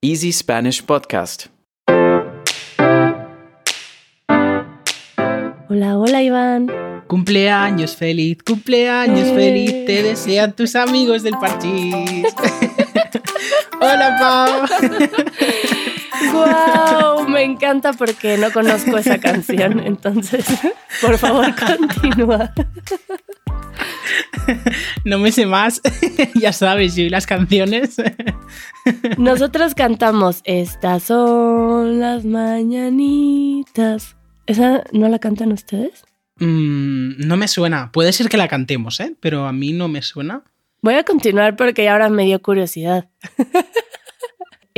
[0.00, 1.46] Easy Spanish Podcast.
[5.68, 6.68] Hola, hola Iván.
[7.08, 9.34] Cumpleaños feliz, cumpleaños Eh.
[9.34, 11.94] feliz, te desean tus amigos del parchís.
[13.80, 14.66] Hola Pau.
[16.32, 17.17] ¡Wow!
[17.38, 19.78] Me encanta porque no conozco esa canción.
[19.78, 20.44] Entonces,
[21.00, 22.52] por favor, continúa.
[25.04, 25.80] No me sé más,
[26.34, 27.94] ya sabes, yo y las canciones.
[29.18, 34.16] Nosotros cantamos Estas son las mañanitas.
[34.46, 36.02] ¿Esa no la cantan ustedes?
[36.40, 39.14] Mm, no me suena, puede ser que la cantemos, ¿eh?
[39.20, 40.42] pero a mí no me suena.
[40.82, 43.08] Voy a continuar porque ahora me dio curiosidad.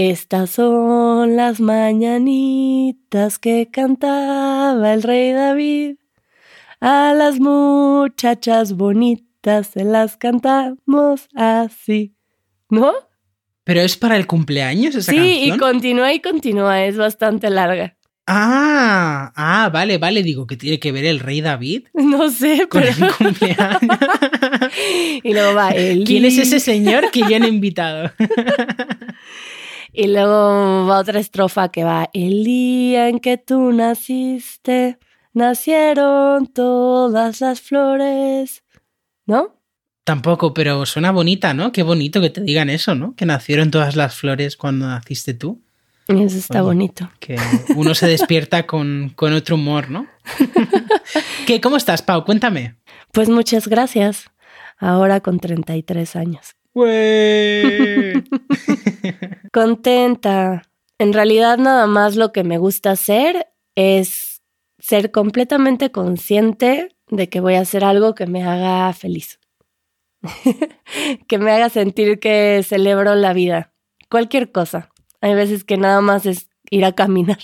[0.02, 5.96] Estas son las mañanitas que cantaba el rey David.
[6.80, 12.14] A las muchachas bonitas se las cantamos así.
[12.70, 12.94] ¿No?
[13.64, 15.54] ¿Pero es para el cumpleaños esa sí, canción?
[15.54, 17.98] y continúa y continúa, es bastante larga.
[18.26, 22.84] Ah, ah, vale, vale, digo que tiene que ver el rey David No sé, con
[22.84, 23.06] pero...
[23.06, 23.80] el cumpleaños.
[25.24, 28.10] y luego va el ¿Quién es ese señor que ya han invitado?
[29.92, 34.98] Y luego va otra estrofa que va, el día en que tú naciste,
[35.32, 38.62] nacieron todas las flores.
[39.26, 39.56] ¿No?
[40.04, 41.72] Tampoco, pero suena bonita, ¿no?
[41.72, 43.14] Qué bonito que te digan eso, ¿no?
[43.14, 45.60] Que nacieron todas las flores cuando naciste tú.
[46.08, 47.10] Eso está bonito.
[47.20, 47.36] Que
[47.76, 50.08] uno se despierta con, con otro humor, ¿no?
[51.46, 52.24] ¿Qué, ¿Cómo estás, Pau?
[52.24, 52.76] Cuéntame.
[53.12, 54.24] Pues muchas gracias.
[54.78, 56.56] Ahora con 33 años.
[59.52, 60.70] Contenta.
[60.98, 64.42] En realidad nada más lo que me gusta hacer es
[64.78, 69.40] ser completamente consciente de que voy a hacer algo que me haga feliz.
[71.28, 73.72] que me haga sentir que celebro la vida.
[74.08, 74.90] Cualquier cosa.
[75.20, 77.38] Hay veces que nada más es ir a caminar.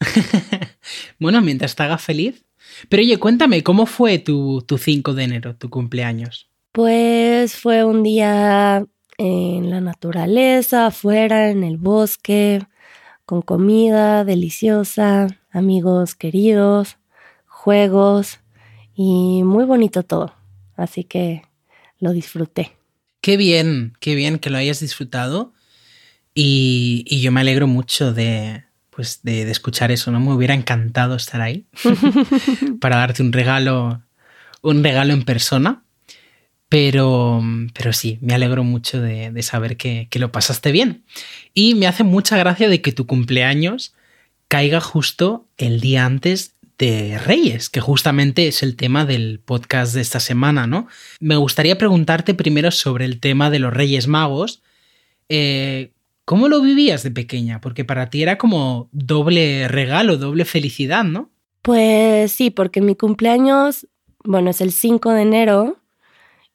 [1.18, 2.44] bueno, mientras te haga feliz.
[2.88, 6.48] Pero oye, cuéntame, ¿cómo fue tu, tu 5 de enero, tu cumpleaños?
[6.72, 8.86] Pues fue un día
[9.18, 12.60] en la naturaleza, afuera, en el bosque,
[13.26, 16.98] con comida deliciosa, amigos queridos,
[17.46, 18.40] juegos
[18.94, 20.34] y muy bonito todo.
[20.76, 21.42] Así que
[21.98, 22.72] lo disfruté.
[23.20, 25.52] Qué bien, qué bien que lo hayas disfrutado.
[26.34, 30.20] Y, y yo me alegro mucho de, pues, de, de escuchar eso, ¿no?
[30.20, 31.66] Me hubiera encantado estar ahí
[32.80, 34.02] para darte un regalo,
[34.62, 35.83] un regalo en persona.
[36.68, 37.42] Pero,
[37.72, 41.04] pero sí, me alegro mucho de, saber que, que lo pasaste bien.
[41.52, 43.94] Y me hace mucha gracia de que tu cumpleaños
[44.48, 50.00] caiga justo el día antes de Reyes, que justamente es el tema del podcast de
[50.00, 50.88] esta semana, ¿no?
[51.20, 54.62] Me gustaría preguntarte primero sobre el tema de los Reyes Magos.
[55.28, 55.92] Eh,
[56.24, 57.60] ¿Cómo lo vivías de pequeña?
[57.60, 61.30] Porque para ti era como doble regalo, doble felicidad, ¿no?
[61.62, 63.86] Pues sí, porque mi cumpleaños,
[64.24, 65.78] bueno, es el 5 de enero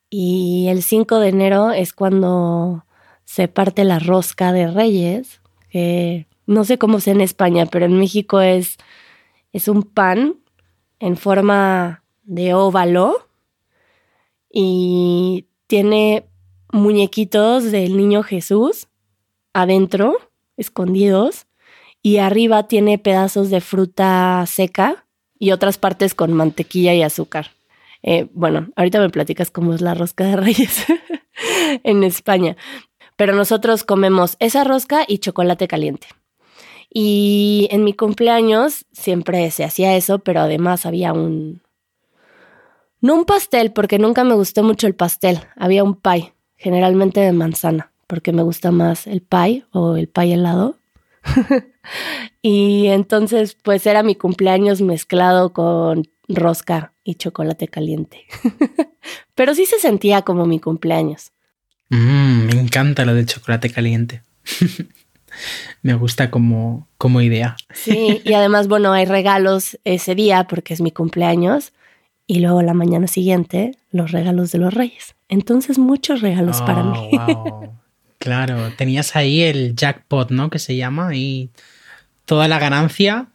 [0.10, 2.86] y el 5 de enero es cuando
[3.26, 8.00] se parte la rosca de Reyes, que no sé cómo sea en España, pero en
[8.00, 8.78] México es,
[9.54, 10.38] es un pan
[11.00, 13.28] en forma de óvalo
[14.52, 16.26] y tiene
[16.72, 18.88] muñequitos del niño Jesús
[19.54, 20.16] adentro,
[20.58, 21.48] escondidos,
[22.02, 25.06] y arriba tiene pedazos de fruta seca
[25.38, 27.52] y otras partes con mantequilla y azúcar.
[28.02, 30.86] Eh, bueno, ahorita me platicas cómo es la rosca de reyes
[31.84, 32.56] en España,
[33.16, 36.08] pero nosotros comemos esa rosca y chocolate caliente.
[36.92, 41.62] Y en mi cumpleaños siempre se hacía eso, pero además había un...
[43.02, 47.32] No un pastel, porque nunca me gustó mucho el pastel, había un pie, generalmente de
[47.32, 50.76] manzana, porque me gusta más el pie o el pie helado.
[52.42, 58.26] y entonces pues era mi cumpleaños mezclado con rosca y chocolate caliente.
[59.36, 61.32] Pero sí se sentía como mi cumpleaños.
[61.90, 64.22] Mm, me encanta lo del chocolate caliente.
[65.82, 67.56] me gusta como, como idea.
[67.74, 71.74] Sí, y además, bueno, hay regalos ese día porque es mi cumpleaños
[72.28, 75.16] y luego la mañana siguiente los regalos de los reyes.
[75.30, 77.10] Entonces, muchos regalos para Oh, mí.
[77.18, 77.74] wow.
[78.18, 80.50] Claro, tenías ahí el jackpot, ¿no?
[80.50, 81.50] Que se llama y
[82.26, 83.28] toda la ganancia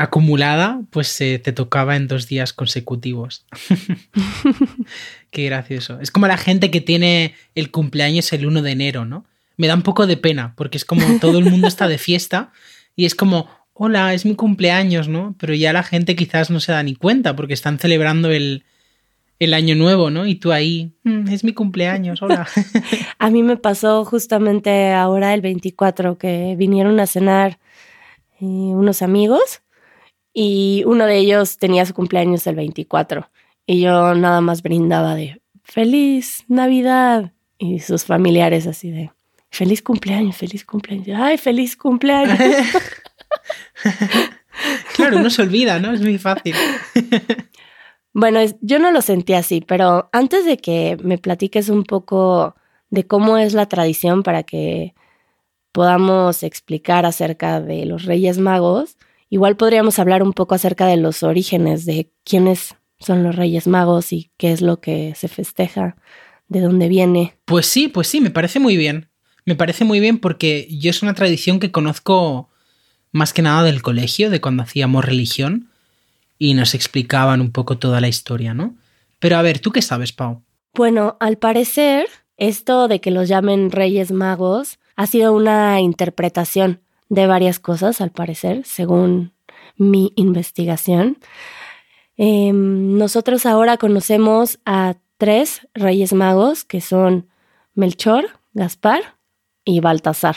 [0.00, 3.44] acumulada, pues eh, te tocaba en dos días consecutivos.
[5.30, 6.00] Qué gracioso.
[6.00, 9.26] Es como la gente que tiene el cumpleaños el 1 de enero, ¿no?
[9.58, 12.50] Me da un poco de pena, porque es como todo el mundo está de fiesta
[12.96, 15.34] y es como, hola, es mi cumpleaños, ¿no?
[15.38, 18.64] Pero ya la gente quizás no se da ni cuenta porque están celebrando el,
[19.38, 20.26] el año nuevo, ¿no?
[20.26, 22.48] Y tú ahí, "Mm, es mi cumpleaños, hola.
[23.18, 27.58] A mí me pasó justamente ahora el 24 que vinieron a cenar
[28.40, 29.60] eh, unos amigos
[30.32, 33.30] y uno de ellos tenía su cumpleaños el 24
[33.66, 39.10] y yo nada más brindaba de feliz Navidad y sus familiares así de
[39.50, 42.38] feliz cumpleaños, feliz cumpleaños, ay, feliz cumpleaños.
[44.96, 45.92] claro, uno se olvida, ¿no?
[45.92, 46.54] Es muy fácil.
[48.12, 52.56] Bueno, es- yo no lo sentí así, pero antes de que me platiques un poco
[52.90, 54.94] de cómo es la tradición para que
[55.70, 58.96] podamos explicar acerca de los Reyes Magos,
[59.30, 64.12] igual podríamos hablar un poco acerca de los orígenes, de quiénes son los Reyes Magos
[64.12, 65.96] y qué es lo que se festeja,
[66.48, 67.36] de dónde viene.
[67.46, 69.08] Pues sí, pues sí, me parece muy bien.
[69.46, 72.50] Me parece muy bien porque yo es una tradición que conozco
[73.12, 75.70] más que nada del colegio, de cuando hacíamos religión
[76.38, 78.74] y nos explicaban un poco toda la historia, ¿no?
[79.18, 80.42] Pero a ver, ¿tú qué sabes, Pau?
[80.74, 86.80] Bueno, al parecer, esto de que los llamen Reyes Magos ha sido una interpretación
[87.10, 89.34] de varias cosas, al parecer, según
[89.76, 91.18] mi investigación.
[92.16, 97.28] Em, nosotros ahora conocemos a tres Reyes Magos, que son
[97.74, 99.16] Melchor, Gaspar
[99.64, 100.36] y Baltasar.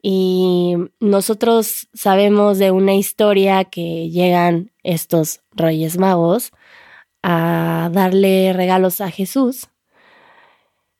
[0.00, 6.52] Y nosotros sabemos de una historia que llegan estos Reyes Magos
[7.22, 9.68] a darle regalos a Jesús.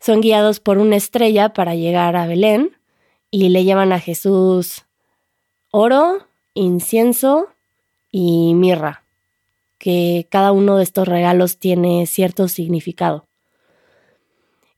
[0.00, 2.77] Son guiados por una estrella para llegar a Belén
[3.30, 4.84] y le llevan a Jesús
[5.70, 7.48] oro, incienso
[8.10, 9.04] y mirra,
[9.78, 13.26] que cada uno de estos regalos tiene cierto significado.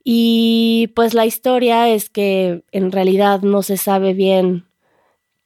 [0.03, 4.67] Y pues la historia es que en realidad no se sabe bien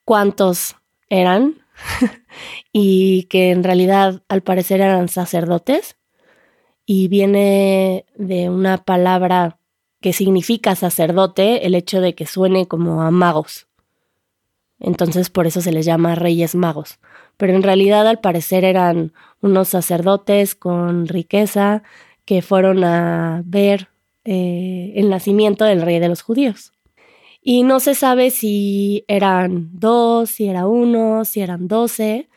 [0.05, 0.77] cuántos
[1.09, 1.57] eran
[2.73, 5.97] y que en realidad al parecer eran sacerdotes
[6.87, 9.59] y viene de una palabra
[10.05, 13.69] que significa sacerdote el hecho de que suene como a magos.
[14.79, 16.99] Entonces por eso se les llama reyes magos.
[17.39, 21.83] Pero en realidad al parecer eran unos sacerdotes con riqueza
[22.27, 23.89] que fueron a ver
[24.27, 26.75] eh, el nacimiento del rey de los judíos.
[27.41, 32.29] Y no se sabe si eran dos, si era uno, si eran doce,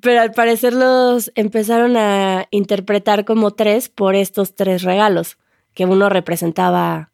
[0.00, 5.38] pero al parecer los empezaron a interpretar como tres por estos tres regalos,
[5.74, 7.10] que uno representaba,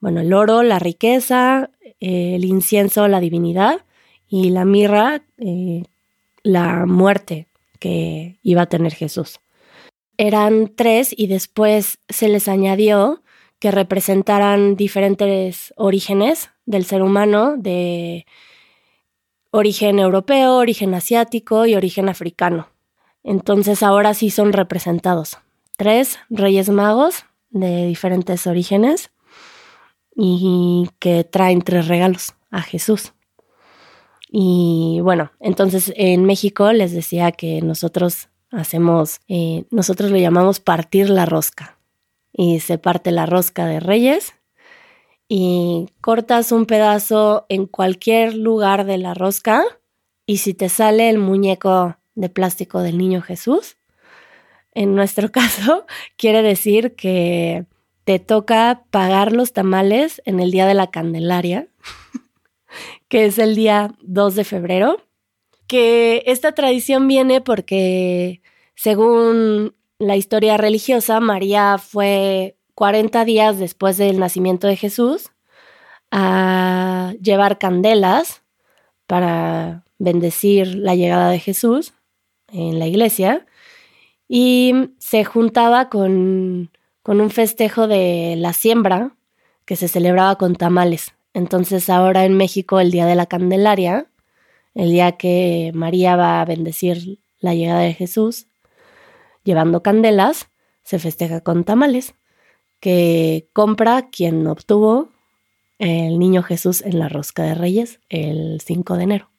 [0.00, 1.70] bueno, el oro, la riqueza,
[2.00, 3.80] eh, el incienso, la divinidad,
[4.28, 5.84] y la mirra, eh,
[6.42, 7.46] la muerte
[7.78, 9.40] que iba a tener Jesús.
[10.18, 13.22] Eran tres y después se les añadió
[13.58, 18.26] que representaran diferentes orígenes del ser humano, de
[19.50, 22.68] origen europeo, origen asiático y origen africano.
[23.22, 25.38] Entonces ahora sí son representados.
[25.76, 29.10] Tres reyes magos de diferentes orígenes
[30.16, 33.12] y que traen tres regalos a Jesús.
[34.28, 41.10] Y bueno, entonces en México les decía que nosotros hacemos, eh, nosotros lo llamamos partir
[41.10, 41.78] la rosca.
[42.32, 44.34] Y se parte la rosca de reyes
[45.28, 49.64] y cortas un pedazo en cualquier lugar de la rosca
[50.26, 53.76] y si te sale el muñeco de plástico del niño Jesús,
[54.72, 55.86] en nuestro caso
[56.16, 57.66] quiere decir que
[58.06, 61.66] te toca pagar los tamales en el día de la Candelaria,
[63.08, 65.02] que es el día 2 de febrero,
[65.66, 68.42] que esta tradición viene porque
[68.76, 75.32] según la historia religiosa, María fue 40 días después del nacimiento de Jesús
[76.12, 78.44] a llevar candelas
[79.08, 81.92] para bendecir la llegada de Jesús
[82.52, 83.46] en la iglesia
[84.28, 86.70] y se juntaba con,
[87.06, 89.12] con un festejo de la siembra
[89.64, 91.12] que se celebraba con tamales.
[91.34, 94.10] Entonces ahora en México el día de la Candelaria,
[94.74, 98.48] el día que María va a bendecir la llegada de Jesús,
[99.44, 100.48] llevando candelas,
[100.82, 102.14] se festeja con tamales
[102.80, 105.12] que compra quien obtuvo
[105.78, 109.30] el niño Jesús en la rosca de Reyes el 5 de enero.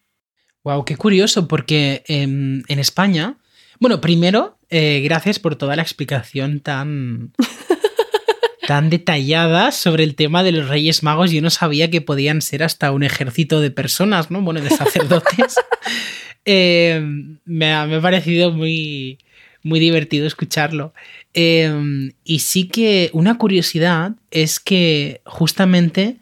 [0.63, 3.35] Wow, qué curioso, porque eh, en España,
[3.79, 7.31] bueno, primero, eh, gracias por toda la explicación tan,
[8.67, 11.31] tan detallada sobre el tema de los Reyes Magos.
[11.31, 14.41] Yo no sabía que podían ser hasta un ejército de personas, ¿no?
[14.41, 15.55] Bueno, de sacerdotes.
[16.45, 17.01] eh,
[17.45, 19.19] me, ha, me, ha, parecido muy,
[19.63, 20.93] muy divertido escucharlo.
[21.33, 26.17] Eh, y sí que una curiosidad es que justamente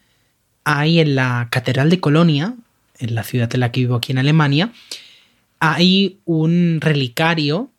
[0.65, 2.55] hay en la Catedral de Colonia,
[3.00, 4.71] en la ciudad en la que vivo aquí en Alemania,
[5.59, 7.71] hay un relicario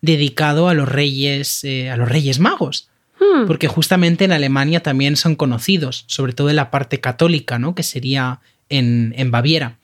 [0.00, 2.88] dedicado a los reyes, eh, a los reyes magos.
[3.18, 3.46] Hmm.
[3.46, 7.74] Porque justamente en Alemania también son conocidos, sobre todo en la parte católica, ¿no?
[7.74, 9.78] Que sería en, en Baviera.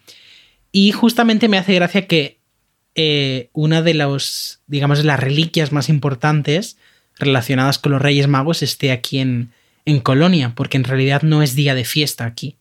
[0.70, 2.38] Y justamente me hace gracia que
[2.94, 6.76] eh, una de los, digamos, de las reliquias más importantes
[7.18, 9.50] relacionadas con los Reyes Magos esté aquí en,
[9.84, 12.56] en Colonia, porque en realidad no es día de fiesta aquí.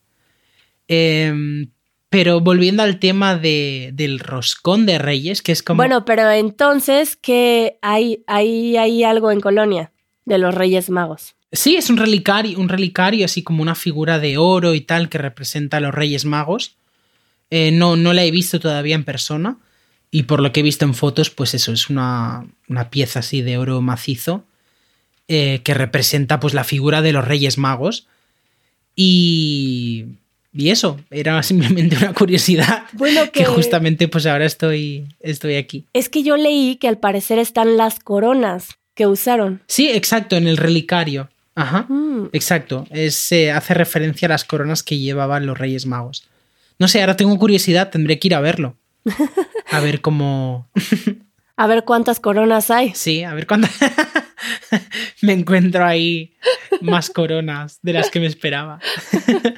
[0.88, 1.70] Em,
[2.14, 5.78] pero volviendo al tema de, del roscón de Reyes, que es como...
[5.78, 9.92] Bueno, pero entonces, ¿qué hay, hay, hay algo en Colonia
[10.24, 11.34] de los Reyes Magos?
[11.52, 15.18] Sí, es un relicario, un relicario, así como una figura de oro y tal que
[15.18, 16.78] representa a los Reyes Magos.
[17.50, 19.58] Eh, no, no la he visto todavía en persona.
[20.12, 23.42] Y por lo que he visto en fotos, pues eso, es una, una pieza así
[23.42, 24.46] de oro macizo
[25.28, 28.06] eh, que representa pues la figura de los Reyes Magos.
[28.96, 30.20] Y,
[30.54, 32.84] y eso, era simplemente una curiosidad.
[32.94, 33.46] Bueno, que...
[33.46, 35.86] justamente pues ahora estoy, estoy aquí.
[35.94, 39.62] Es que yo leí que al parecer están las coronas que usaron.
[39.68, 41.30] Sí, exacto, en el relicario.
[41.56, 42.30] Ajá, Mm.
[42.34, 42.86] exacto.
[42.90, 46.28] Es, eh, hace referencia a las coronas que llevaban los Reyes Magos.
[46.80, 48.76] No sé, ahora tengo curiosidad, tendré que ir a verlo.
[49.72, 50.68] A ver cómo.
[51.58, 52.92] A ver cuántas coronas hay.
[52.96, 53.68] Sí, a ver cuándo.
[55.22, 56.34] me encuentro ahí
[56.82, 58.80] más coronas de las que me esperaba.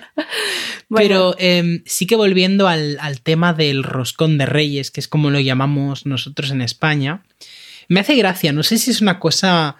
[0.90, 5.30] Pero em, sí que volviendo al, al tema del roscón de reyes, que es como
[5.30, 7.24] lo llamamos nosotros en España,
[7.88, 9.78] me hace gracia, no sé si es una cosa,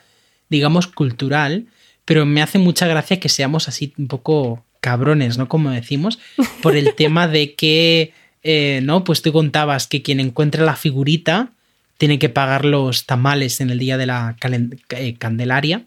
[0.50, 1.68] digamos, cultural,
[2.06, 5.48] pero me hace mucha gracia que seamos así un poco cabrones, ¿no?
[5.50, 6.20] Como decimos,
[6.62, 9.04] por el tema de que, eh, ¿no?
[9.04, 11.52] Pues tú contabas que quien encuentra la figurita
[11.98, 14.36] tiene que pagar los tamales en el día de la
[14.90, 15.86] eh, Candelaria.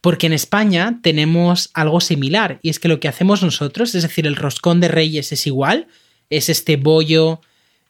[0.00, 4.26] Porque en España tenemos algo similar, y es que lo que hacemos nosotros, es decir,
[4.26, 5.88] el roscón de reyes es igual,
[6.30, 7.42] es este bollo,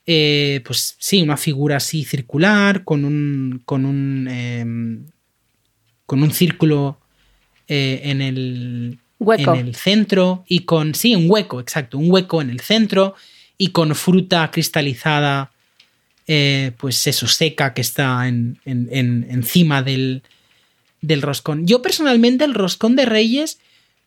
[0.07, 5.07] eh, pues sí, una figura así circular, con un, con un, em,
[6.05, 6.99] con un círculo
[7.69, 9.55] eh, en, el, Hueco.
[9.55, 13.15] en el centro, y con, sí, un hueco, exacto, un hueco en el centro,
[13.57, 15.53] y con fruta cristalizada,
[16.33, 20.23] eh, pues eso, seca, que está en, en- en- encima del,
[21.01, 21.67] del roscón.
[21.67, 23.59] Yo personalmente el roscón de Reyes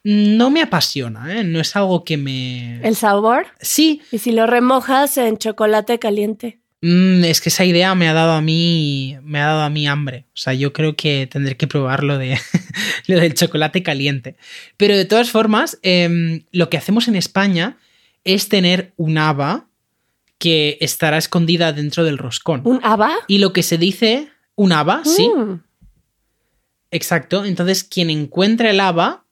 [0.05, 1.43] no me apasiona, ¿eh?
[1.43, 2.79] no es algo que me...
[2.87, 3.47] El sabor.
[3.59, 6.59] Sí, Y si lo remojas en chocolate caliente.
[6.81, 9.85] mm, es que esa idea me ha dado a mí, me ha dado a mí
[9.87, 10.25] hambre.
[10.29, 12.37] O sea, yo creo que tendré que probar lo, de,
[13.07, 14.35] lo del chocolate caliente.
[14.77, 17.77] Pero de todas formas, em, lo que hacemos en España
[18.25, 19.67] es tener un haba
[20.43, 22.63] que estará escondida dentro del roscón.
[22.65, 23.15] ¿Un haba?
[23.29, 25.61] Y lo que se dice, un haba, sí, Mm.
[26.91, 27.45] Exacto.
[27.45, 29.23] Entonces, quien encuentra el haba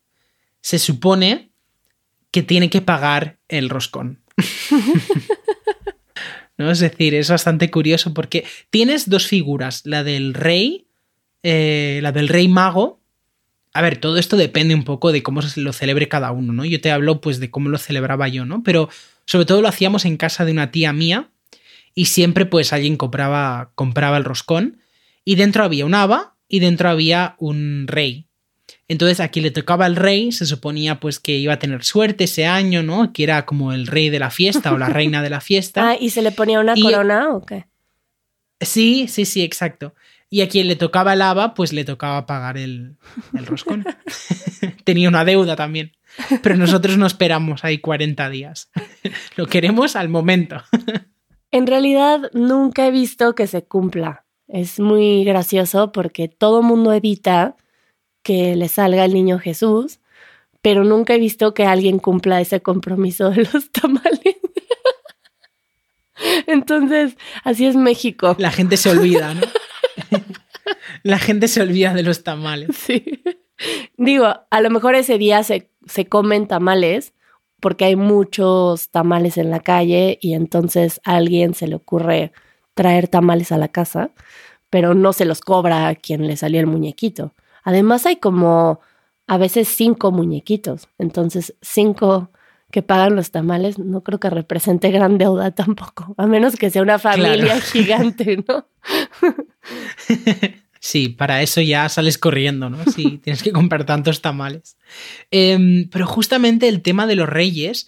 [0.62, 1.50] se supone
[2.32, 4.22] que tiene que pagar el roscón.
[6.58, 6.72] ¿No?
[6.72, 10.88] Es decir, es bastante curioso porque tienes dos figuras, la del rey,
[11.44, 13.02] eh, la del rey mago.
[13.74, 16.64] A ver, todo esto depende un poco de cómo se lo celebre cada uno, ¿no?
[16.64, 18.64] Yo te hablo pues de cómo lo celebraba yo, ¿no?
[18.64, 18.88] Pero
[19.32, 21.30] sobre todo lo hacíamos en casa de una tía mía
[21.96, 24.82] y siempre pues alguien compraba, compraba el roscón
[25.24, 28.28] y dentro había un haba y dentro había un rey.
[28.90, 32.26] Entonces a quien le tocaba el rey se suponía pues que iba a tener suerte
[32.26, 33.14] ese año, ¿no?
[33.14, 35.92] Que era como el rey de la fiesta o la reina de la fiesta.
[35.92, 37.68] Ah, ¿y se le ponía una Y- corona o qué?
[38.60, 39.96] Sí, sí, sí, exacto.
[40.30, 42.98] Y a quien le tocaba el haba, pues le tocaba pagar el,
[43.34, 43.86] el roscón.
[44.84, 45.94] Tenía una deuda también.
[46.42, 48.70] Pero nosotros no esperamos ahí 40 días.
[49.36, 50.64] Lo queremos al momento.
[51.54, 54.26] En realidad nunca he visto que se cumpla.
[54.48, 57.58] Es muy gracioso porque todo mundo evita
[58.24, 60.00] que le salga el niño Jesús,
[60.62, 64.38] pero nunca he visto que alguien cumpla ese compromiso de los tamales.
[66.48, 68.36] Entonces, así es México.
[68.40, 69.42] La gente se olvida, ¿no?
[71.04, 72.78] La gente se olvida de los tamales.
[72.78, 73.24] Sí.
[73.98, 77.14] Digo, a lo mejor ese día se, se comen tamales
[77.60, 82.32] porque hay muchos tamales en la calle y entonces a alguien se le ocurre
[82.74, 84.10] traer tamales a la casa,
[84.70, 87.34] pero no se los cobra a quien le salió el muñequito.
[87.64, 88.80] Además hay como
[89.28, 92.30] a veces cinco muñequitos, entonces cinco
[92.72, 96.82] que pagan los tamales no creo que represente gran deuda tampoco, a menos que sea
[96.82, 97.62] una familia Claro.
[97.62, 98.66] gigante, ¿no?
[100.84, 102.84] Sí, para eso ya sales corriendo, ¿no?
[102.92, 104.78] Si tienes que comprar tantos tamales.
[105.30, 107.88] Em, pero justamente el tema de los reyes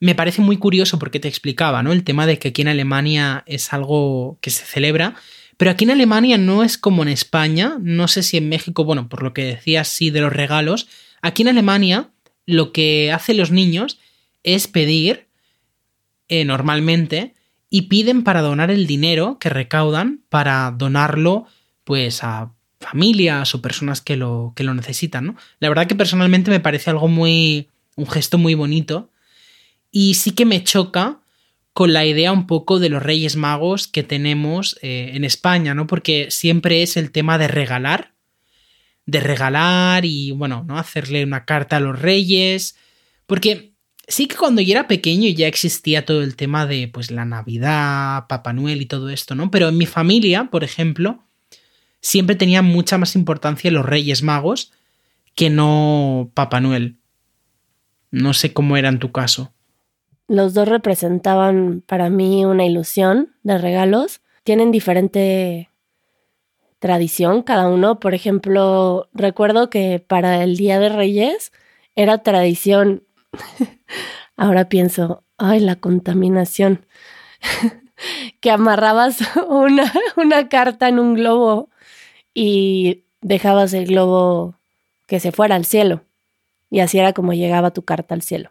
[0.00, 1.92] me parece muy curioso porque te explicaba, ¿no?
[1.92, 5.16] El tema de que aquí en Alemania es algo que se celebra,
[5.58, 9.10] pero aquí en Alemania no es como en España, no sé si en México, bueno,
[9.10, 10.88] por lo que decías, sí, de los regalos.
[11.20, 12.08] Aquí en Alemania
[12.46, 13.98] lo que hacen los niños
[14.44, 15.26] es pedir,
[16.28, 17.34] eh, normalmente,
[17.68, 21.46] y piden para donar el dinero que recaudan para donarlo
[21.90, 25.36] pues a familias o personas que lo, que lo necesitan, ¿no?
[25.58, 29.10] La verdad que personalmente me parece algo muy, un gesto muy bonito
[29.90, 31.18] y sí que me choca
[31.72, 35.88] con la idea un poco de los Reyes Magos que tenemos eh, en España, ¿no?
[35.88, 38.12] Porque siempre es el tema de regalar,
[39.04, 40.78] de regalar y, bueno, ¿no?
[40.78, 42.76] Hacerle una carta a los Reyes,
[43.26, 43.72] porque
[44.06, 48.28] sí que cuando yo era pequeño ya existía todo el tema de, pues, la Navidad,
[48.28, 49.50] Papá Noel y todo esto, ¿no?
[49.50, 51.24] Pero en mi familia, por ejemplo,
[52.00, 54.72] siempre tenía mucha más importancia los Reyes Magos
[55.34, 56.98] que no Papá Noel.
[58.10, 59.52] No sé cómo era en tu caso.
[60.26, 64.20] Los dos representaban para mí una ilusión de regalos.
[64.44, 65.70] Tienen diferente
[66.78, 68.00] tradición cada uno.
[68.00, 71.52] Por ejemplo, recuerdo que para el Día de Reyes
[71.94, 73.04] era tradición.
[74.36, 76.86] Ahora pienso, ay, la contaminación.
[78.40, 81.69] que amarrabas una, una carta en un globo
[82.34, 84.54] y dejabas el globo
[85.06, 86.04] que se fuera al cielo.
[86.70, 88.50] Y así era como llegaba tu carta al cielo.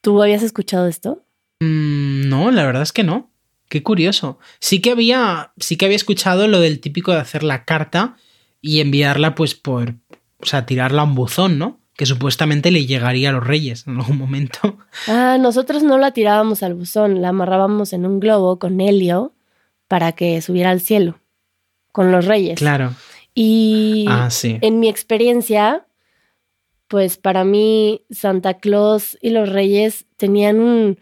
[0.00, 1.22] ¿Tú habías escuchado esto?
[1.60, 3.30] Mm, no, la verdad es que no.
[3.68, 4.38] Qué curioso.
[4.60, 8.16] Sí que había, sí que había escuchado lo del típico de hacer la carta
[8.60, 9.94] y enviarla, pues, por,
[10.40, 11.80] o sea, tirarla a un buzón, ¿no?
[11.96, 14.78] Que supuestamente le llegaría a los reyes en algún momento.
[15.06, 19.32] Ah, nosotros no la tirábamos al buzón, la amarrábamos en un globo con helio
[19.86, 21.18] para que subiera al cielo
[21.92, 22.58] con los reyes.
[22.58, 22.94] Claro.
[23.40, 24.58] Y Ah, sí.
[24.62, 25.86] en mi experiencia,
[26.88, 30.98] pues para mí Santa Claus y los Reyes tenían un,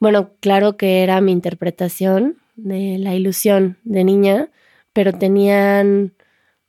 [0.00, 4.48] bueno, claro que era mi interpretación de la ilusión de niña,
[4.94, 6.14] pero tenían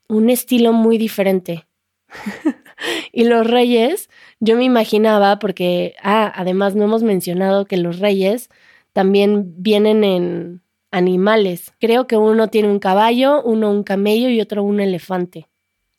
[0.10, 1.66] un estilo muy diferente.
[3.14, 4.10] y los Reyes,
[4.42, 8.50] yo me imaginaba, porque, ah, además no hemos mencionado que los Reyes
[8.92, 11.74] también vienen en animales.
[11.80, 15.48] Creo que uno tiene un caballo, uno un camello y otro un elefante.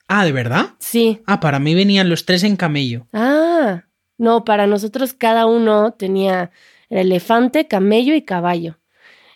[0.09, 0.71] Ah, ¿de verdad?
[0.78, 1.21] Sí.
[1.26, 3.07] Ah, para mí venían los tres en camello.
[3.12, 3.85] Ah,
[4.16, 6.50] no, para nosotros cada uno tenía
[6.88, 8.78] el elefante, camello y caballo.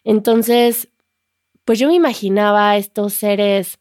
[0.05, 0.89] Entonces,
[1.65, 3.79] pues yo me imaginaba estos seres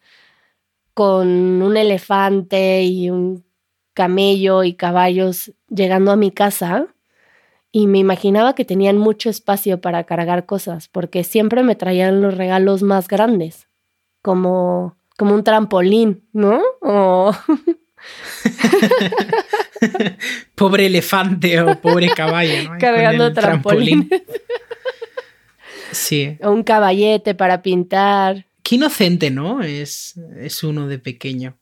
[0.93, 3.45] con un elefante y un
[3.93, 6.87] camello y caballos llegando a mi casa
[7.71, 12.35] y me imaginaba que tenían mucho espacio para cargar cosas, porque siempre me traían los
[12.35, 13.67] regalos más grandes,
[14.21, 16.61] como, como un trampolín, ¿no?
[16.81, 17.33] O
[20.55, 22.71] pobre elefante o pobre caballo, ¿no?
[22.79, 24.09] Cargando trampolín.
[25.93, 26.37] Sí.
[26.41, 28.45] o un caballete para pintar.
[28.63, 29.61] Qué inocente, ¿no?
[29.61, 31.57] Es, es uno de pequeño.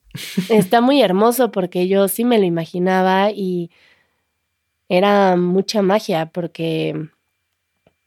[0.50, 3.72] Está muy hermoso porque yo sí me lo imaginaba y
[4.90, 7.10] era mucha magia porque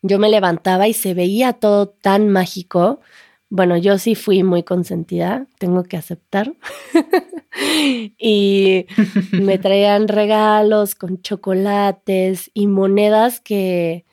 [0.02, 3.00] yo me levantaba y se veía todo tan mágico.
[3.48, 6.54] Bueno, yo sí fui muy consentida, tengo que aceptar.
[8.18, 8.86] y
[9.30, 14.04] me traían regalos con chocolates y monedas que,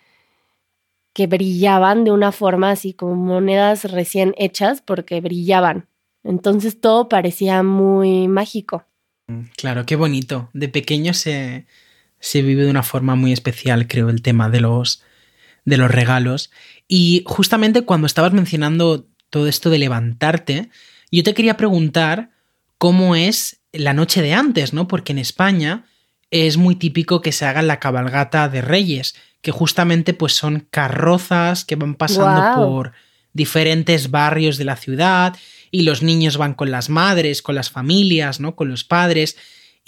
[1.14, 5.88] que brillaban de una forma así como monedas recién hechas porque brillaban.
[6.24, 8.86] Entonces todo parecía muy mágico.
[9.58, 10.50] Claro, qué bonito.
[10.54, 11.66] De pequeño se,
[12.20, 15.04] se vive de una forma muy especial, creo, el tema de los,
[15.66, 16.52] de los regalos.
[16.88, 20.70] Y justamente cuando estabas mencionando todo esto de levantarte,
[21.12, 22.32] yo te quería preguntar
[22.78, 24.88] cómo es la noche de antes, ¿no?
[24.88, 25.86] Porque en España
[26.32, 31.66] es muy típico que se haga la cabalgata de reyes, que justamente pues son carrozas
[31.66, 32.94] que van pasando por
[33.34, 35.36] diferentes barrios de la ciudad
[35.72, 38.56] y los niños van con las madres, con las familias, ¿no?
[38.56, 39.38] Con los padres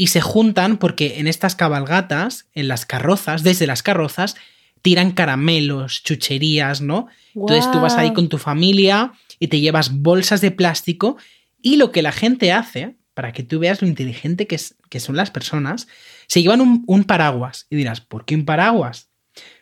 [0.01, 4.35] y se juntan porque en estas cabalgatas, en las carrozas, desde las carrozas,
[4.81, 7.05] tiran caramelos, chucherías, ¿no?
[7.35, 11.17] Entonces tú vas ahí con tu familia y te llevas bolsas de plástico
[11.61, 14.99] y lo que la gente hace, para que tú veas lo inteligente que, es- que
[14.99, 15.87] son las personas,
[16.25, 19.09] se llevan un, un paraguas y dirás, ¿por qué un paraguas?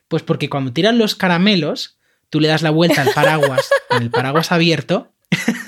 [0.08, 1.98] Pues porque cuando tiran los caramelos,
[2.30, 5.12] tú le das la vuelta al paraguas con el paraguas abierto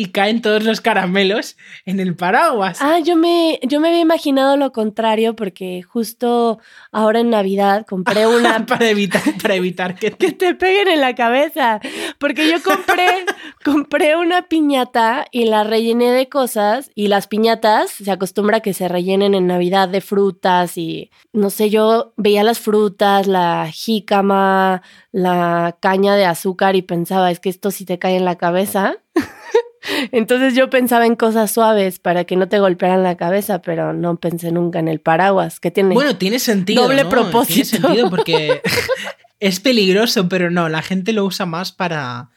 [0.00, 2.78] y caen todos los caramelos en el paraguas.
[2.80, 6.58] Ah, yo me, yo me había imaginado lo contrario porque justo
[6.90, 10.54] ahora en Navidad compré una para evitar, para evitar que que te...
[10.54, 11.80] peguen en la cabeza.
[12.18, 13.26] Porque yo compré,
[13.62, 16.90] compré una piñata y la rellené de cosas.
[16.94, 21.50] Y las piñatas se acostumbra a que se rellenen en Navidad de frutas y no
[21.50, 24.80] sé, yo veía las frutas, la jícama,
[25.12, 28.96] la caña de azúcar y pensaba, es que esto sí te cae en la cabeza.
[30.12, 34.16] Entonces yo pensaba en cosas suaves para que no te golpearan la cabeza, pero no
[34.16, 36.82] pensé nunca en el paraguas, que tiene Bueno, tiene sentido.
[36.82, 37.10] Doble ¿no?
[37.10, 37.54] propósito.
[37.54, 38.62] Tiene sentido porque
[39.40, 42.30] es peligroso, pero no, la gente lo usa más para,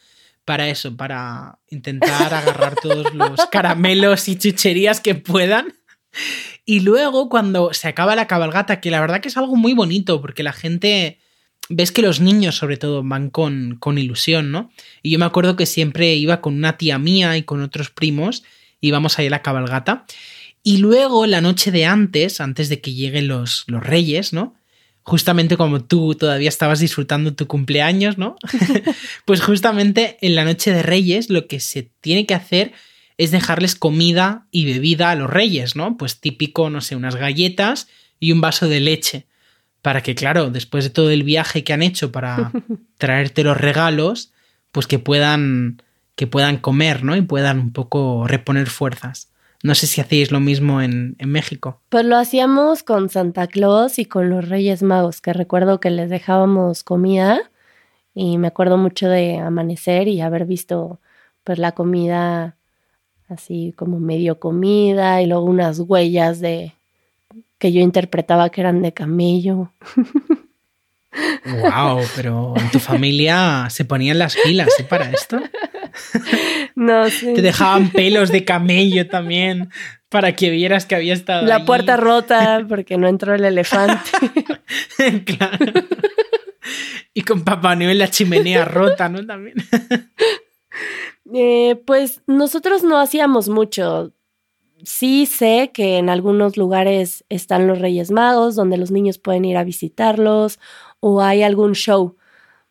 [0.46, 5.74] para eso, para intentar agarrar todos los caramelos y chucherías que puedan.
[6.66, 10.22] Y luego cuando se acaba la cabalgata, que la verdad que es algo muy bonito,
[10.22, 11.20] porque la gente,
[11.70, 14.72] ves que los niños sobre todo van con, con ilusión, ¿no?
[15.02, 18.44] Y yo me acuerdo que siempre iba con una tía mía y con otros primos,
[18.82, 20.06] íbamos ahí a la cabalgata.
[20.64, 24.56] Y luego la noche de antes, antes de que lleguen los, los reyes, ¿no?
[25.04, 28.38] Justamente como tú todavía estabas disfrutando tu cumpleaños, ¿no?
[29.26, 32.72] pues justamente en la noche de reyes lo que se tiene que hacer
[33.18, 35.98] es dejarles comida y bebida a los reyes, ¿no?
[35.98, 37.88] Pues típico, no sé, unas galletas
[38.20, 39.28] y un vaso de leche.
[39.84, 42.52] Para que, claro, después de todo el viaje que han hecho para
[42.98, 44.34] traerte los regalos,
[44.72, 45.84] pues que puedan,
[46.16, 47.16] que puedan comer, ¿no?
[47.16, 49.30] Y puedan un poco reponer fuerzas.
[49.62, 51.82] No sé si hacéis lo mismo en, en, México.
[51.90, 56.10] Pues lo hacíamos con Santa Claus y con los Reyes Magos, que recuerdo que les
[56.10, 57.40] dejábamos comida
[58.16, 61.00] y me acuerdo mucho de amanecer y haber visto
[61.44, 62.58] pues la comida
[63.28, 66.74] así como medio comida y luego unas huellas de
[67.64, 69.72] que yo interpretaba que eran de camello.
[71.46, 74.84] Wow, pero en tu familia se ponían las pilas ¿eh?
[74.84, 75.40] para esto.
[76.76, 77.34] No sé.
[77.34, 79.70] Te dejaban pelos de camello también
[80.10, 81.46] para que vieras que había estado.
[81.46, 84.10] La puerta rota porque no entró el elefante.
[85.26, 85.72] claro.
[87.14, 89.26] Y con Papá Noel la chimenea rota, ¿no?
[89.26, 89.56] También.
[91.34, 94.12] Eh, pues nosotros no hacíamos mucho.
[94.84, 99.56] Sí sé que en algunos lugares están los Reyes Magos, donde los niños pueden ir
[99.56, 100.60] a visitarlos,
[101.00, 102.18] o hay algún show.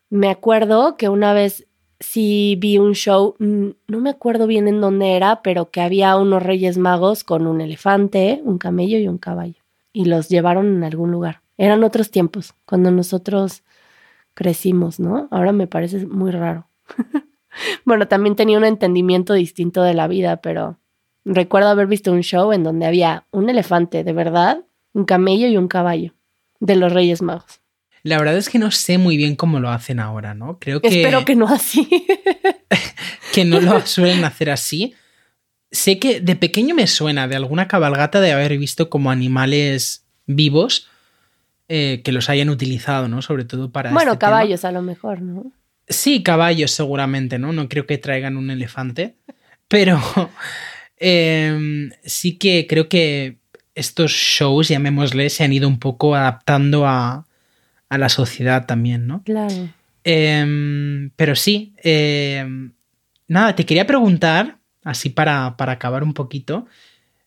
[0.09, 1.67] Me acuerdo que una vez
[1.99, 6.15] sí vi un show, mm, no me acuerdo bien en dónde era, pero que había
[6.17, 9.63] unos Reyes Magos con un elefante, un camello y un caballo.
[9.91, 11.41] Y los llevaron en algún lugar.
[11.57, 13.63] Eran otros tiempos, cuando nosotros
[14.33, 15.27] crecimos, ¿no?
[15.31, 16.67] Ahora me parece muy raro.
[17.85, 20.77] bueno, también tenía un entendimiento distinto de la vida, pero
[21.25, 24.59] recuerdo haber visto un show en donde había un elefante de verdad,
[24.93, 26.13] un camello y un caballo
[26.59, 27.61] de los Reyes Magos.
[28.03, 30.59] La verdad es que no sé muy bien cómo lo hacen ahora, ¿no?
[30.59, 30.89] Creo que.
[30.89, 31.87] Espero que no así.
[33.33, 34.93] que no lo suelen hacer así.
[35.71, 40.89] Sé que de pequeño me suena de alguna cabalgata de haber visto como animales vivos
[41.69, 43.21] eh, que los hayan utilizado, ¿no?
[43.21, 43.91] Sobre todo para.
[43.91, 44.69] Bueno, este caballos tema.
[44.69, 45.51] a lo mejor, ¿no?
[45.87, 47.53] Sí, caballos seguramente, ¿no?
[47.53, 49.15] No creo que traigan un elefante,
[49.69, 49.99] pero
[51.05, 53.37] eh, sí que creo que
[53.75, 57.27] estos shows, llamémosle, se han ido un poco adaptando a,
[57.89, 59.21] a la sociedad también, ¿no?
[59.23, 59.69] Claro.
[60.05, 62.45] Eh, pero sí, eh,
[63.27, 66.67] nada, te quería preguntar, así para, para acabar un poquito,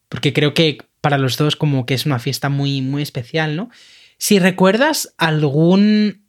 [0.09, 3.71] porque creo que para los dos como que es una fiesta muy, muy especial, ¿no?
[4.19, 6.23] Si recuerdas algún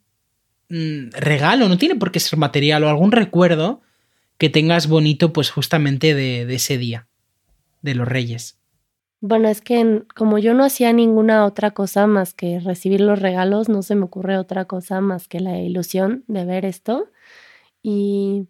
[0.68, 3.80] mm, regalo, no tiene por qué ser material o algún recuerdo
[4.36, 7.07] que tengas bonito pues justamente de, de ese día,
[7.88, 8.58] de los reyes.
[9.20, 13.68] Bueno, es que como yo no hacía ninguna otra cosa más que recibir los regalos,
[13.68, 17.10] no se me ocurre otra cosa más que la ilusión de ver esto.
[17.82, 18.46] Y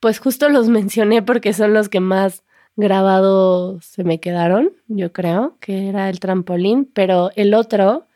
[0.00, 2.42] pues justo los mencioné porque son los que más
[2.76, 8.06] grabados se me quedaron, yo creo, que era el trampolín, pero el otro,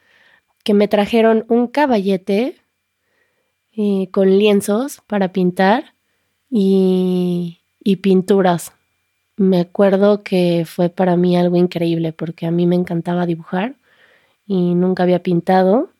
[0.65, 2.57] que me trajeron un caballete
[3.73, 5.95] eh, con lienzos para pintar
[6.49, 8.73] y, y pinturas.
[9.43, 13.75] Me acuerdo que fue para mí algo increíble porque a mí me encantaba dibujar
[14.47, 15.91] y nunca había pintado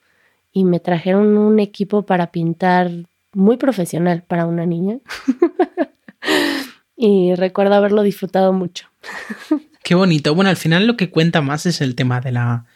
[0.53, 2.89] y me trajeron un equipo para pintar
[3.33, 4.99] muy profesional para una niña.
[6.97, 8.87] y recuerdo haberlo disfrutado mucho.
[9.83, 10.37] Qué bonito.
[10.37, 12.67] Bueno, al final lo que cuenta más es el tema de la,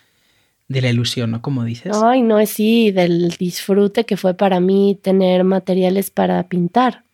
[0.67, 1.43] de la ilusión, ¿no?
[1.43, 1.97] Como dices.
[2.03, 7.05] Ay, no, sí, del disfrute que fue para mí tener materiales para pintar,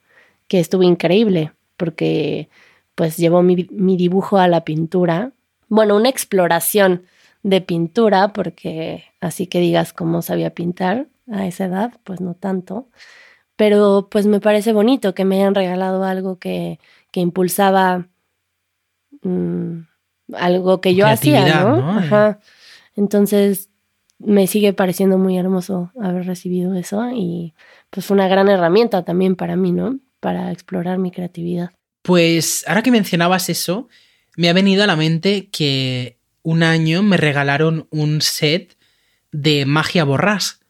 [0.49, 2.49] que estuvo increíble, porque
[2.95, 5.33] pues llevó mi, mi dibujo a la pintura.
[5.69, 7.05] Bueno, una exploración
[7.43, 12.89] de pintura, porque así que digas cómo sabía pintar a esa edad, pues no tanto.
[13.57, 16.79] Pero pues me parece bonito que me hayan regalado algo que,
[17.11, 18.09] que impulsaba
[19.23, 19.81] mm,
[20.35, 21.77] algo que yo hacía, ¿no?
[21.77, 21.91] ¿no?
[21.91, 22.41] Ajá.
[22.97, 23.71] Entonces
[24.19, 27.55] me sigue pareciendo muy hermoso haber recibido eso y
[27.91, 29.99] pues fue una gran herramienta también para mí, ¿no?
[30.21, 31.71] Para explorar mi creatividad.
[32.03, 33.89] Pues ahora que mencionabas eso,
[34.37, 38.77] me ha venido a la mente que un año me regalaron un set
[39.31, 40.61] de magia borrás,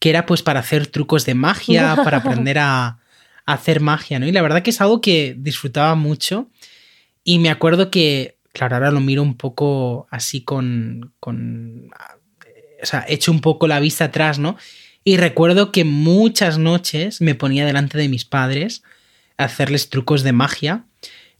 [0.00, 2.98] que era pues para hacer trucos de magia, para aprender a, a
[3.46, 4.26] hacer magia, ¿no?
[4.26, 6.48] Y la verdad que es algo que disfrutaba mucho
[7.24, 11.90] y me acuerdo que, claro, ahora lo miro un poco así con, con
[12.82, 14.56] o sea, echo un poco la vista atrás, ¿no?
[15.04, 18.82] Y recuerdo que muchas noches me ponía delante de mis padres
[19.38, 20.84] hacerles trucos de magia.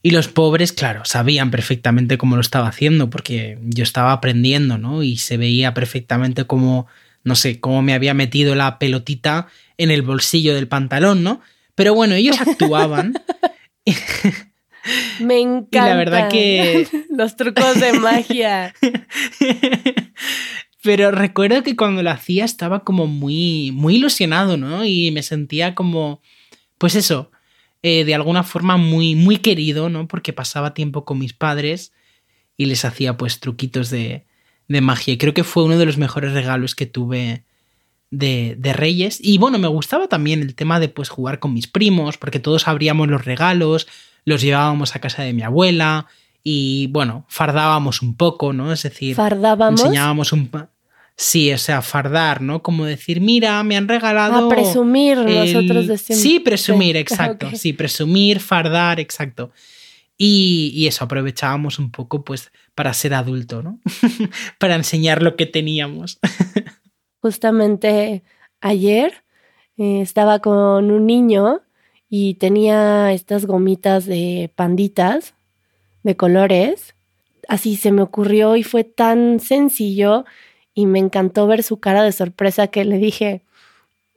[0.02, 5.02] Y los pobres, claro, sabían perfectamente cómo lo estaba haciendo, porque yo estaba aprendiendo, ¿no?
[5.02, 6.87] Y se veía perfectamente cómo,
[7.24, 11.40] no sé, cómo me había metido la pelotita en el bolsillo del pantalón, ¿no?
[11.74, 13.14] Pero bueno, ellos actuaban.
[15.20, 15.87] Me encanta.
[15.87, 16.87] Y la verdad que.
[17.11, 18.74] Los trucos de magia.
[20.82, 24.84] Pero recuerdo que cuando lo hacía estaba como muy, muy ilusionado, ¿no?
[24.84, 26.22] Y me sentía como,
[26.78, 27.30] pues eso,
[27.82, 30.08] eh, de alguna forma muy, muy querido, ¿no?
[30.08, 31.92] Porque pasaba tiempo con mis padres
[32.56, 34.26] y les hacía pues truquitos de,
[34.66, 35.14] de magia.
[35.14, 37.44] Y creo que fue uno de los mejores regalos que tuve
[38.10, 39.18] de, de, Reyes.
[39.22, 42.68] Y bueno, me gustaba también el tema de pues jugar con mis primos, porque todos
[42.68, 43.86] abríamos los regalos,
[44.24, 46.06] los llevábamos a casa de mi abuela
[46.42, 48.72] y bueno, fardábamos un poco, ¿no?
[48.72, 49.80] Es decir, fardábamos.
[49.80, 50.50] Enseñábamos un...
[51.20, 52.62] Sí, o sea, fardar, ¿no?
[52.62, 54.46] Como decir, mira, me han regalado...
[54.46, 56.22] A presumir, nosotros decimos.
[56.22, 57.50] Sí, presumir, exacto.
[57.54, 59.50] Sí, presumir, fardar, exacto.
[60.16, 63.81] Y, y, eso, aprovechábamos un poco, pues, para ser adulto, ¿no?
[64.61, 66.20] para enseñar lo que teníamos.
[67.20, 68.22] Justamente
[68.61, 69.24] ayer
[69.76, 71.62] eh, estaba con un niño
[72.09, 75.35] y tenía estas gomitas de panditas
[76.04, 76.94] de colores.
[77.48, 80.24] Así se me ocurrió y fue tan sencillo
[80.78, 83.42] y me encantó ver su cara de sorpresa que le dije,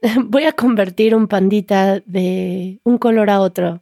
[0.25, 3.81] voy a convertir un pandita de un color a otro.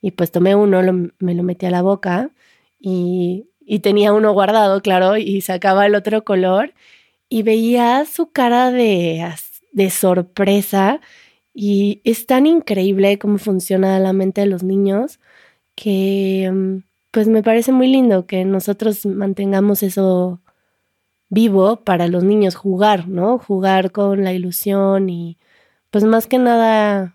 [0.00, 0.80] Y pues tomé uno,
[1.18, 2.30] me lo metí a la boca
[2.78, 6.72] y, y tenía uno guardado, claro, y sacaba el otro color
[7.28, 9.26] y veía su cara de,
[9.72, 11.00] de sorpresa
[11.52, 15.18] y es tan increíble cómo funciona la mente de los niños
[15.74, 20.40] que mm, pues me parece muy lindo que nosotros mantengamos eso
[21.30, 23.38] vivo para los niños, jugar, ¿no?
[23.38, 25.38] Jugar con la ilusión y
[25.90, 27.14] pues más que nada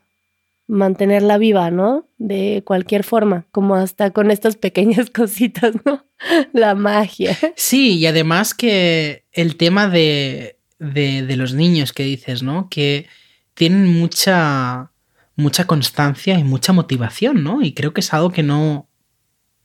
[0.68, 2.08] mantenerla viva, ¿no?
[2.18, 6.06] De cualquier forma, como hasta con estas pequeñas cositas, ¿no?
[6.54, 7.38] La magia.
[7.56, 12.70] Sí, y además que el tema de, de, los niños que dices, ¿no?
[12.70, 13.08] Que
[13.54, 14.92] tienen mucha,
[15.36, 17.62] mucha constancia y mucha motivación, ¿no?
[17.62, 18.88] Y creo que es algo que no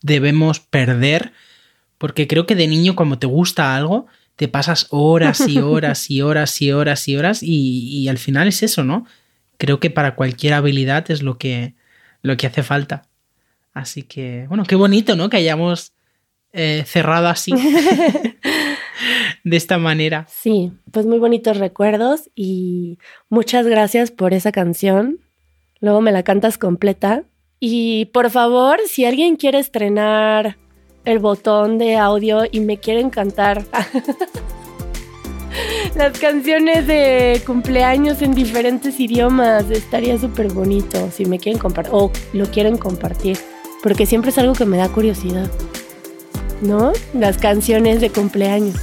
[0.02, 1.32] debemos perder,
[1.98, 4.06] porque creo que de niño cuando te gusta algo,
[4.40, 8.62] te pasas horas y horas y horas y horas y horas y, al final es
[8.62, 9.04] eso, ¿no?
[9.58, 11.74] Creo que para cualquier habilidad es lo que,
[12.22, 13.02] lo que hace falta.
[13.74, 15.28] Así que, bueno, qué bonito, ¿no?
[15.28, 15.92] Que hayamos
[16.54, 17.52] eh, cerrado así.
[19.44, 20.26] de esta manera.
[20.30, 22.98] Sí, pues muy bonitos recuerdos y
[23.28, 25.18] muchas gracias por esa canción.
[25.80, 27.24] Luego me la cantas completa.
[27.60, 30.56] Y por favor, si alguien quiere estrenar
[31.04, 33.64] el botón de audio y me quieren cantar
[35.94, 42.10] las canciones de cumpleaños en diferentes idiomas, estaría súper bonito si me quieren compartir o
[42.32, 43.38] lo quieren compartir,
[43.82, 45.50] porque siempre es algo que me da curiosidad.
[46.62, 46.92] ¿No?
[47.14, 48.76] Las canciones de cumpleaños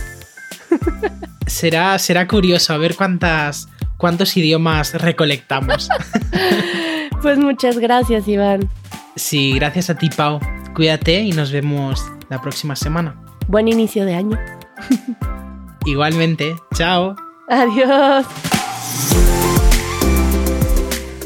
[1.47, 5.87] será, será curioso a ver cuántas, cuántos idiomas recolectamos.
[7.21, 8.67] pues muchas gracias, Iván.
[9.15, 10.39] Sí, gracias a ti, Pau.
[10.77, 13.19] Cuídate y nos vemos la próxima semana.
[13.47, 14.37] Buen inicio de año.
[15.87, 16.55] Igualmente.
[16.75, 17.15] Chao.
[17.49, 18.27] Adiós.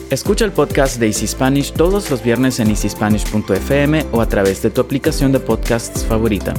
[0.10, 4.70] Escucha el podcast de Easy Spanish todos los viernes en easyspanish.fm o a través de
[4.70, 6.54] tu aplicación de podcasts favorita.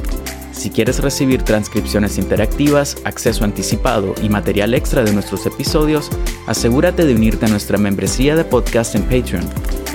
[0.62, 6.09] Si quieres recibir transcripciones interactivas, acceso anticipado y material extra de nuestros episodios,
[6.46, 9.44] asegúrate de unirte a nuestra membresía de podcast en Patreon.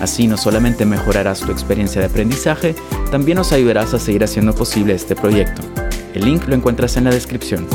[0.02, 2.76] Así no solamente mejorarás tu experiencia de aprendizaje,
[3.12, 5.62] también nos ayudarás a seguir haciendo posible este proyecto.
[6.14, 7.66] El link lo encuentras en la descripción.